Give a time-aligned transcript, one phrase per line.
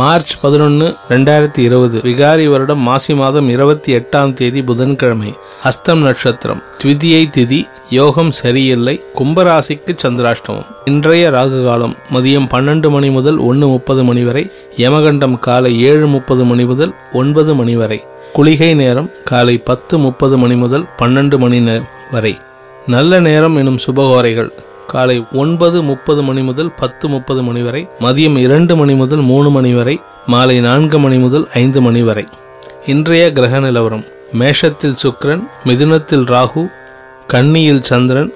[0.00, 7.20] March பதினொன்று ரெண்டாயிரத்தி இருபது விகாரி வருடம் மாசி மாதம் இருபத்தி எட்டாம் தேதி புதன்கிழமை அஸ்தம் நட்சத்திரம் த்விதியை
[7.36, 7.58] திதி
[7.90, 10.70] யோகம் சரியில்லை கும்பராசிக்கு சந்திராஷ்டமம்.
[10.84, 14.44] இன்றைய ராகு காலம் மதியம் பன்னெண்டு மணி முதல் ஒன்று முப்பது மணி வரை
[14.76, 18.00] யமகண்டம் காலை ஏழு முப்பது மணி முதல் ஒன்பது மணி வரை
[18.32, 21.60] குளிகை நேரம் காலை பத்து முப்பது மணி முதல் பன்னெண்டு மணி
[22.10, 22.34] வரை.
[22.86, 24.52] நல்ல நேரம் எனும் சுபகோரைகள்
[24.86, 29.74] காலை ஒன்பது முப்பது மணி முதல் பத்து முப்பது மணி வரை மதியம் இரண்டு மணி முதல் மூணு மணி
[29.74, 32.28] வரை மாலை நான்கு மணி முதல் ஐந்து மணி வரை.
[32.86, 34.04] இன்றைய கிரக நிலவரம்.
[34.38, 36.72] மேஷத்தில் சுக்ரன் மிதுனத்தில் ராகு
[37.26, 38.32] கன்னியில் சந்திரன்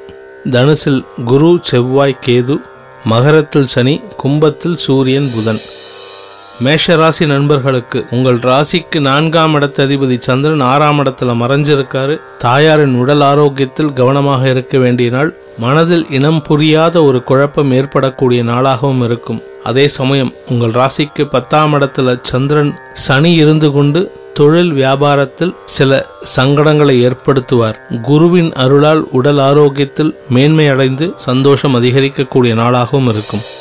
[0.50, 2.56] தனுசில் குரு செவ்வாய் கேது
[3.04, 5.60] மகரத்தில் சனி கும்பத்தில் சூரியன் புதன்.
[6.58, 12.20] மேஷ ராசி நண்பர்களுக்கு உங்கள் ராசிக்கு நான்காம் இடத்த அதிபதி சந்திரன் ஆறாம் இடத்துல மறைஞ்சிருக்காரு.
[12.38, 19.42] தாயாரின் உடல் ஆரோக்கியத்தில் கவனமாக இருக்க வேண்டிய நாள் மனதில் இனம் புரியாத ஒரு குழப்பம் ஏற்படக்கூடிய நாளாகவும் இருக்கும்.
[19.64, 28.00] அதே சமயம் உங்கள் ராசிக்கு பத்தாம் இடத்துல சந்திரன் சனி இருந்து கொண்டு தொழில் வியாபாரத்தில் சில சங்கடங்களை ஏற்படுத்துவார்.
[28.02, 33.55] குருவின் அருளால் உடல் ஆரோக்கியத்தில் மேன்மை அடைந்து சந்தோஷம் அதிகரிக்கக்கூடிய நாளாகவும் இருக்கும்.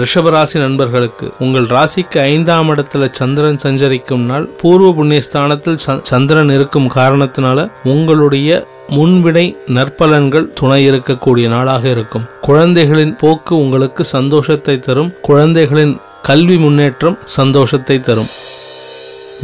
[0.00, 5.78] ரிஷபராசி நண்பர்களுக்கு உங்கள் ராசிக்கு ஐந்தாம் இடத்துல சந்திரன் சஞ்சரிக்கும் நாள் பூர்வ புண்ணிய ஸ்தானத்தில்
[6.10, 8.56] சந்திரன் இருக்கும் காரணத்தினால உங்களுடைய
[8.96, 9.44] முன்வினை
[9.76, 12.26] நற்பலன்கள் துணை இருக்கக்கூடிய நாளாக இருக்கும்.
[12.40, 18.30] குழந்தைகளின் போக்கு உங்களுக்கு சந்தோஷத்தை தரும் குழந்தைகளின் கல்வி முன்னேற்றம் சந்தோஷத்தை தரும்.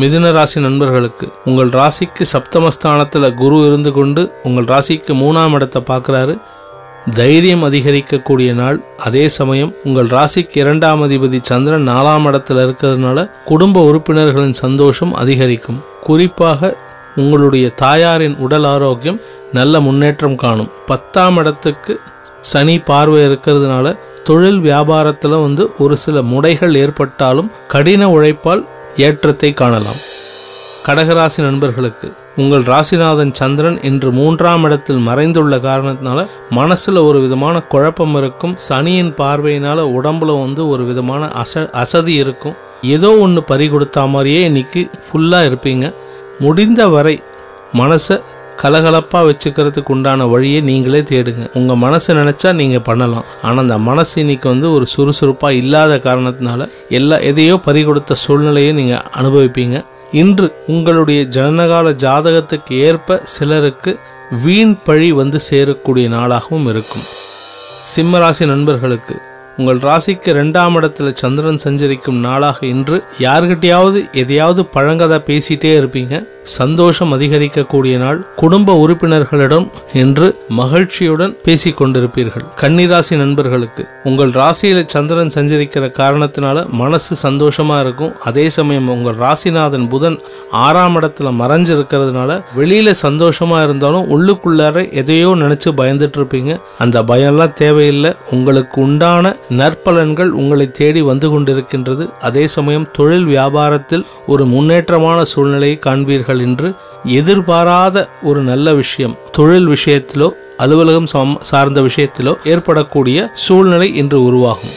[0.00, 6.34] மிதுன ராசி நண்பர்களுக்கு உங்கள் ராசிக்கு சப்தமஸ்தானத்தில் குரு இருந்து கொண்டு உங்கள் ராசிக்கு மூணாம் இடத்தை பார்க்குறாரு.
[7.14, 8.84] தைரியம் அதிகரிக்கக்கூடிய நாள்.
[8.96, 15.82] அதே சமயம் உங்கள் ராசிக்கு இரண்டாம் அதிபதி சந்திரன் நாலாம் இடத்துல இருக்கிறதுனால குடும்ப உறுப்பினர்களின் சந்தோஷம் அதிகரிக்கும்.
[16.00, 16.76] குறிப்பாக
[17.16, 19.20] உங்களுடைய தாயாரின் உடல் ஆரோக்கியம்
[19.52, 20.70] நல்ல முன்னேற்றம் காணும்.
[20.86, 22.00] பத்தாம் இடத்துக்கு
[22.40, 30.00] சனி பார்வை இருக்கிறதுனால தொழில் வியாபாரத்தில் வந்து ஒரு சில முடைகள் ஏற்பட்டாலும் கடின உழைப்பால் ஏற்றத்தை காணலாம்.
[30.86, 36.20] கடகராசி நண்பர்களுக்கு உங்கள் ராசிநாதன் சந்திரன் இன்று மூன்றாம் இடத்தில் மறைந்துள்ள காரணத்தினால
[36.58, 38.54] மனசுல ஒரு விதமான குழப்பம் இருக்கும்.
[38.68, 42.56] சனியின் பார்வையினால உடம்புல வந்து ஒரு விதமான அச அசதி இருக்கும்.
[42.96, 45.86] ஏதோ ஒன்று பறி கொடுத்தா மாதிரியே இன்னைக்கு ஃபுல்லாக இருப்பீங்க.
[46.44, 47.16] முடிந்த வரை
[47.80, 48.16] மனசை
[48.62, 51.44] கலகலப்பாக வச்சுக்கிறதுக்கு உண்டான வழியை நீங்களே தேடுங்க.
[51.58, 53.28] உங்கள் மனசு நினச்சா நீங்கள் பண்ணலாம்.
[53.46, 56.68] ஆனால் அந்த மனசு இன்னைக்கு வந்து ஒரு சுறுசுறுப்பாக இல்லாத காரணத்தினால
[56.98, 59.78] எல்லா எதையோ பறி கொடுத்த சூழ்நிலையை நீங்கள் அனுபவிப்பீங்க.
[60.12, 63.98] இன்று உங்களுடைய ஜனனகால ஜாதகத்துக்கு ஏற்ப சிலருக்கு
[64.30, 67.02] வீண் பழி வந்து சேரக்கூடிய நாளாகவும் இருக்கும்.
[67.96, 69.14] சிம்மராசி நண்பர்களுக்கு
[69.56, 76.26] உங்கள் ராசிக்கு ரெண்டாம் இடத்துல சந்திரன் சஞ்சரிக்கும் நாளாக இன்று யார்கிட்டயாவது எதையாவது பழங்கதை பேசிட்டே இருப்பீங்க.
[76.42, 78.26] சந்தோஷம் அதிகரிக்கக்கூடிய நாள்.
[78.34, 82.46] குடும்ப உறுப்பினர்களிடம் இன்று மகிழ்ச்சியுடன் பேசிக் கொண்டிருப்பீர்கள்.
[82.60, 88.14] கன்னிராசி நண்பர்களுக்கு உங்கள் ராசியில சந்திரன் சஞ்சரிக்கிற காரணத்தினால மனசு சந்தோஷமா இருக்கும்.
[88.24, 90.18] அதே சமயம் உங்கள் ராசிநாதன் புதன்
[90.50, 96.60] ஆறாம் இடத்துல மறைஞ்சு இருக்கிறதுனால வெளியில சந்தோஷமா இருந்தாலும் உள்ளுக்குள்ளார எதையோ நினைச்சு பயந்துட்டு இருப்பீங்க.
[96.78, 98.14] அந்த பயம்லாம் தேவையில்லை.
[98.30, 102.04] உங்களுக்கு உண்டான நற்பலன்கள் உங்களை தேடி வந்து கொண்டிருக்கின்றது.
[102.20, 106.70] அதே சமயம் தொழில் வியாபாரத்தில் ஒரு முன்னேற்றமான சூழ்நிலையை காண்பீர்கள் என்று
[107.04, 109.16] எதிர்பாராத ஒரு நல்ல விஷயம்.
[109.32, 114.74] தொழில் விஷயத்திலோ அலுவலகம் சார்ந்த விஷயத்திலோ ஏற்படக்கூடிய சூழ்நிலை இன்று உருவாகும்.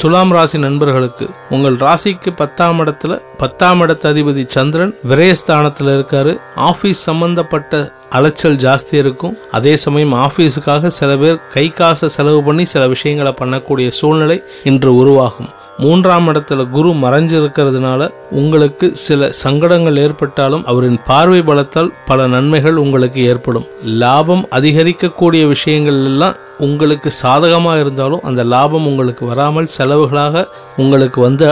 [0.00, 6.32] துலாம் ராசி நண்பர்களுக்கு உங்கள் ராசிக்கு பத்தாம் இடத்துல பத்தாம் இடத்து அதிபதி சந்திரன் விரயஸ்தானத்தில் இருக்காரு.
[6.54, 9.34] ஆபீஸ் சம்பந்தப்பட்ட அலைச்சல் ஜாஸ்தி இருக்கும்.
[9.58, 14.38] அதே சமயம் ஆபீஸுக்காக சில பேர் கை காசை செலவு பண்ணி சில விஷயங்களை பண்ணக்கூடிய சூழ்நிலை
[14.70, 15.50] இன்று உருவாகும்.
[15.82, 18.02] மூன்றாம் இடத்துல குரு மறைஞ்சிருக்கிறதுனால
[18.40, 23.66] உங்களுக்கு சில சங்கடங்கள் ஏற்பட்டாலும் அவரின் பார்வை பலத்தால் பல நன்மைகள் உங்களுக்கு ஏற்படும்.
[24.02, 30.44] லாபம் அதிகரிக்கக்கூடிய விஷயங்கள் எல்லாம் உங்களுக்கு சாதகமாக இருந்தாலும் அந்த லாபம் உங்களுக்கு வராமல் செலவுகளாக
[30.84, 31.44] உங்களுக்கு வந்த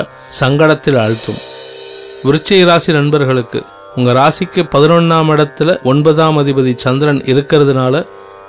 [0.43, 1.43] சங்கடத்தில் அழுத்தும்
[2.25, 3.61] விருச்சிக ராசி நண்பர்களுக்கு
[4.01, 7.95] உங்க ராசிக்கு பதினொன்னாம் இடத்துல ஒன்பதாம் அதிபதி சந்திரன் இருக்கிறதுனால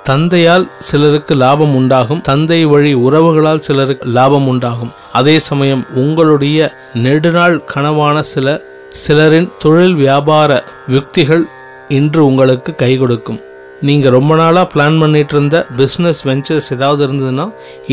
[0.04, 2.20] தந்தையால் சிலருக்கு லாபம் உண்டாகும்.
[2.20, 4.92] தந்தை வழி உறவுகளால் சிலருக்கு லாபம் உண்டாகும்.
[5.12, 6.58] அதே சமயம் உங்களுடைய
[6.94, 8.60] நெடுநாள் கனவான சில
[9.02, 10.50] சிலரின் தொழில் வியாபார
[10.88, 11.44] யுக்திகள்
[11.88, 13.40] இன்று உங்களுக்கு கை கொடுக்கும்.
[13.80, 17.46] நீங்க ரொம்ப நாளா பிளான் பண்ணிட்டு இருந்த பிசினஸ் வெஞ்சர்ஸ் ஏதாவது இருந்ததுன்னா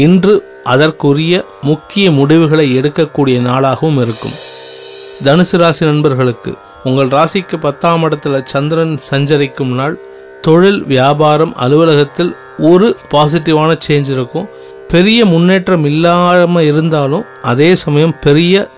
[0.06, 0.34] இன்று
[0.64, 4.38] அதற்குரிய முக்கிய முடிவுகளை எடுக்கக்கூடிய நாளாகவும் இருக்கும்.
[5.24, 6.52] தனுசு ராசி நண்பர்களுக்கு
[6.84, 9.96] உங்கள் ராசிக்கு பத்தாம் இடத்துல சந்திரன் சஞ்சரிக்கும் நாள்.
[10.42, 14.50] தொழில் வியாபாரம் அலுவலகத்தில் ஒரு பாசிட்டிவான சேஞ்ச் இருக்கும்.
[14.88, 18.70] பெரிய முன்னேற்றம் இல்லாமல் இருந்தாலும் அதே சமயம் பெரிய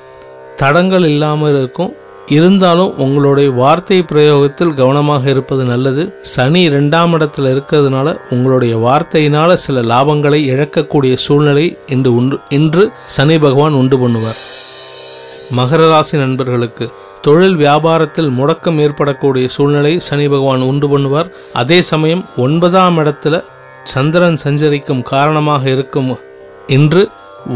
[0.55, 1.93] தடங்கள் இல்லாமல் இருக்கும்.
[2.27, 6.19] இருந்தாலும் உங்களுடைய வார்த்தை பிரயோகத்தில் கவனமாக இருப்பது நல்லது.
[6.21, 13.73] சனி இரண்டாம் இடத்துல இருக்கிறதுனால உங்களுடைய வார்த்தையினால சில லாபங்களை இழக்கக்கூடிய சூழ்நிலை இன்று உண்டு இன்று சனி பகவான்
[13.73, 14.41] உண்டு பண்ணுவார்.
[15.55, 16.91] மகர ராசி நண்பர்களுக்கு
[17.25, 21.29] தொழில் வியாபாரத்தில் முடக்கம் ஏற்படக்கூடிய சூழ்நிலை சனி பகவான் உண்டு பண்ணுவார்.
[21.53, 23.43] அதே சமயம் ஒன்பதாம் இடத்துல
[23.83, 26.09] சந்திரன் சஞ்சரிக்கும் காரணமாக இருக்கும்
[26.67, 27.03] இன்று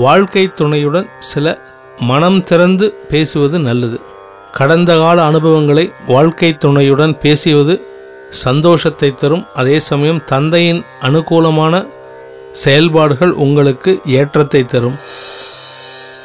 [0.06, 1.58] வாழ்க்கை துணையுடன் சில
[2.02, 3.98] மனம் திறந்து பேசுவது நல்லது.
[4.52, 7.76] கடந்த கால அனுபவங்களை வாழ்க்கை துணையுடன் பேசுவது
[8.30, 9.46] சந்தோஷத்தை தரும்.
[9.54, 11.84] அதே சமயம் தந்தையின் அனுகூலமான
[12.64, 14.98] செயல்பாடுகள் உங்களுக்கு ஏற்றத்தை தரும்.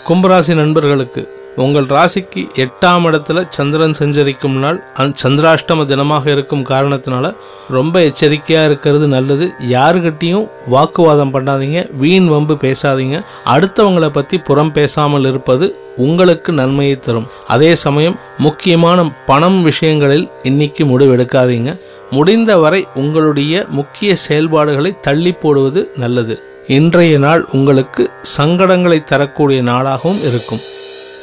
[0.08, 1.22] கும்பராசி நண்பர்களுக்கு
[1.56, 7.34] உங்கள் ராசிக்கு எட்டாம் இடத்துல சந்திரன் சஞ்சரிக்கும் நாள் அந் சந்திராஷ்டம தினமாக இருக்கும் காரணத்தினால
[7.70, 9.52] ரொம்ப எச்சரிக்கையாக இருக்கிறது நல்லது.
[9.68, 13.22] யாருக்கிட்டையும் வாக்குவாதம் பண்ணாதீங்க வீண் வம்பு பேசாதீங்க.
[13.44, 17.26] அடுத்தவங்களை பற்றி புறம் பேசாமல் இருப்பது உங்களுக்கு நன்மையை தரும்.
[17.46, 21.80] அதே சமயம் முக்கியமான பணம் விஷயங்களில் இன்னைக்கு முடிவெடுக்காதீங்க.
[22.10, 26.42] முடிந்த வரை உங்களுடைய முக்கிய செயல்பாடுகளை தள்ளி போடுவது நல்லது.
[26.66, 30.58] இன்றைய நாள் உங்களுக்கு சங்கடங்களை தரக்கூடிய நாளாகவும் இருக்கும்.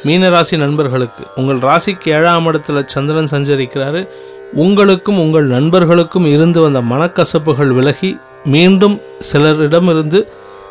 [0.04, 4.08] மீனராசி நண்பர்களுக்கு உங்கள் ராசிக்கு ஏழாம் இடத்துல சந்திரன் சஞ்சரிக்கிறாரு.
[4.52, 9.00] உங்களுக்கும் உங்கள் நண்பர்களுக்கும் இருந்து வந்த மனக்கசப்புகள் விலகி மீண்டும்
[9.32, 10.24] சிலரிடமிருந்து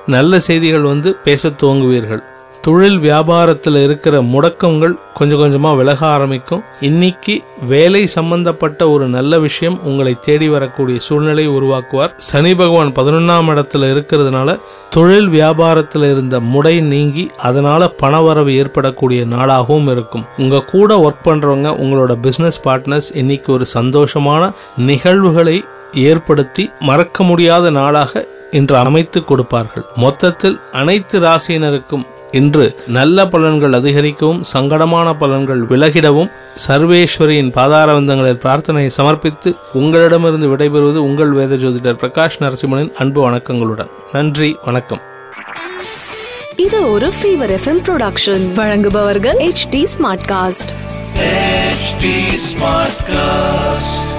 [0.08, 2.24] நல்ல செய்திகள் வந்து பேசத் துவங்குவீர்கள்.
[2.62, 6.64] தொழில் வியாபாரத்தில் இருக்கிற முடக்கங்கள் கொஞ்சம் கொஞ்சமாக விலக ஆரம்பிக்கும்.
[6.80, 12.14] இன்னைக்கு வேலை சம்பந்தப்பட்ட ஒரு நல்ல விஷயம் உங்களை தேடி வரக்கூடிய சூழ்நிலையை உருவாக்குவார்.
[12.18, 14.58] சனி பகவான் பதினொன்றாம் இடத்துல இருக்கிறதுனால
[14.90, 20.26] தொழில் வியாபாரத்தில் இருந்த முடை நீங்கி அதனால பணவரவு ஏற்படக்கூடிய நாளாகவும் இருக்கும்.
[20.38, 25.64] உங்க கூட ஒர்க் பண்றவங்க உங்களோட பிசினஸ் பார்ட்னர்ஸ் இன்னைக்கு ஒரு சந்தோஷமான நிகழ்வுகளை
[25.94, 29.86] ஏற்படுத்தி மறக்க முடியாத நாளாக இன்று அமைத்து கொடுப்பார்கள்.
[29.96, 36.32] மொத்தத்தில் அனைத்து ராசியினருக்கும் இன்று நல்ல பலன்கள் அதிகரிக்கவும் சங்கடமான பலன்கள் விலகிடவும்
[36.68, 43.88] சர்வேஸ்வரியின் பாதாரவந்தங்களில் பிரார்த்தனையை சமர்ப்பித்து உங்களிடமிருந்து விடைபெறுவது உங்கள் வேத ஜோதிடர் பிரகாஷ் நரசிம்மனின் அன்பு வணக்கங்களுடன்.
[44.14, 45.02] நன்றி வணக்கம்.
[46.56, 50.74] இது ஒரு ஃபீவர் எஃப்எம் ப்ரொடக்ஷன் வழங்குபவர்கள் H D smart cast
[51.18, 52.06] HT
[52.38, 54.17] Smartcast.